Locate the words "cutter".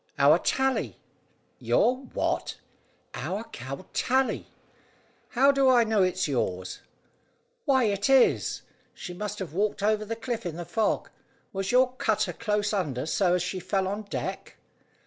11.97-12.33